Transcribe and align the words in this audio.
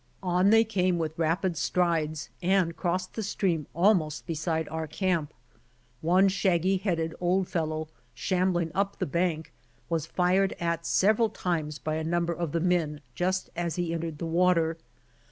On 0.23 0.49
they 0.49 0.63
came 0.63 0.97
with 0.97 1.15
rapid 1.19 1.55
strides, 1.55 2.31
and 2.41 2.75
crossed 2.75 3.13
the 3.13 3.21
stream 3.21 3.67
almost 3.75 4.25
beside 4.25 4.67
our 4.69 4.87
camp. 4.87 5.31
One 6.01 6.27
shaggy 6.27 6.77
headed 6.77 7.13
old 7.21 7.47
fellow, 7.47 7.87
shamb'ing 8.15 8.71
up 8.73 8.97
the 8.97 9.05
bank, 9.05 9.53
was 9.89 10.07
tired 10.07 10.55
at 10.59 10.87
several 10.87 11.29
times 11.29 11.77
by 11.77 11.97
a 11.97 12.03
number 12.03 12.33
of 12.33 12.51
the 12.51 12.59
men 12.59 13.01
just 13.13 13.51
as 13.55 13.75
he 13.75 13.93
entered 13.93 14.17
the 14.17 14.25
water. 14.25 14.75